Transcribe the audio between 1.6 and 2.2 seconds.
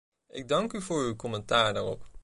daarop.